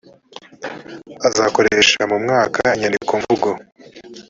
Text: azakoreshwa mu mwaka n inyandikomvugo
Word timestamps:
azakoreshwa 1.27 2.03
mu 2.11 2.17
mwaka 2.23 2.59
n 2.69 2.73
inyandikomvugo 2.75 3.49